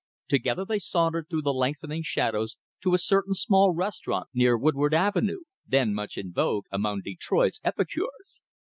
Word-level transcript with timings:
Together 0.27 0.65
they 0.65 0.79
sauntered 0.79 1.27
through 1.29 1.43
the 1.43 1.53
lengthening 1.53 2.01
shadows 2.01 2.57
to 2.81 2.95
a 2.95 2.97
certain 2.97 3.35
small 3.35 3.71
restaurant 3.75 4.27
near 4.33 4.57
Woodward 4.57 4.95
Avenue, 4.95 5.41
then 5.67 5.93
much 5.93 6.17
in 6.17 6.31
vogue 6.33 6.65
among 6.71 7.01
Detroit's 7.03 7.59
epicures. 7.63 8.41